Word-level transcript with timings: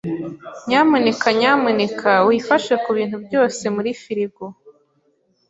Nyamuneka 0.67 1.27
nyamuneka 1.39 2.11
wifashe 2.27 2.73
kubintu 2.83 3.15
byose 3.25 3.63
muri 3.75 3.89
firigo. 4.01 4.45